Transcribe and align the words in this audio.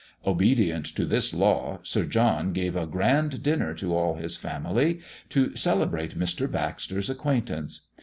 Obedient 0.25 0.83
to 0.83 1.05
this 1.05 1.31
law, 1.31 1.77
Sir 1.83 2.05
John 2.07 2.53
gave 2.53 2.75
a 2.75 2.87
grand 2.87 3.43
dinner 3.43 3.75
to 3.75 3.95
all 3.95 4.15
his 4.15 4.35
family 4.35 4.99
to 5.29 5.55
celebrate 5.55 6.17
Mr. 6.17 6.51
Baxter's 6.51 7.07
acquaintance. 7.07 7.81